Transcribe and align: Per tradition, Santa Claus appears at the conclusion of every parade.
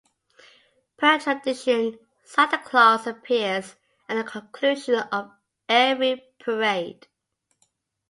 Per 0.97 1.19
tradition, 1.19 1.99
Santa 2.23 2.57
Claus 2.57 3.05
appears 3.05 3.75
at 4.09 4.15
the 4.17 4.23
conclusion 4.23 4.95
of 4.97 5.29
every 5.69 6.23
parade. 6.39 7.05